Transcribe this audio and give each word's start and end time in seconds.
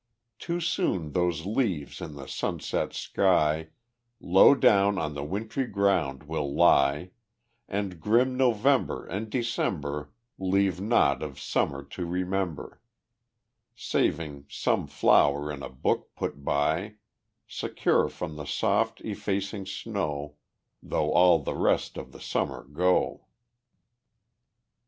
Too 0.39 0.59
soon 0.59 1.11
those 1.11 1.45
leaves 1.45 2.01
in 2.01 2.15
the 2.15 2.25
sunset 2.27 2.91
sky 2.91 3.69
Low 4.19 4.55
down 4.55 4.97
on 4.97 5.13
the 5.13 5.23
wintry 5.23 5.67
ground 5.67 6.23
will 6.23 6.51
lie, 6.55 7.11
And 7.67 7.99
grim 7.99 8.35
November 8.35 9.05
and 9.05 9.29
December 9.29 10.11
Leave 10.39 10.81
naught 10.81 11.21
of 11.21 11.39
Summer 11.39 11.83
to 11.83 12.07
remember 12.07 12.81
Saving 13.75 14.47
some 14.49 14.87
flower 14.87 15.51
in 15.51 15.61
a 15.61 15.69
book 15.69 16.09
put 16.15 16.43
by, 16.43 16.95
Secure 17.47 18.09
from 18.09 18.37
the 18.37 18.45
soft 18.45 19.01
effacing 19.01 19.67
snow, 19.67 20.33
Though 20.81 21.11
all 21.11 21.37
the 21.43 21.53
rest 21.53 21.95
of 21.95 22.11
the 22.11 22.19
Summer 22.19 22.63
go. 22.63 23.27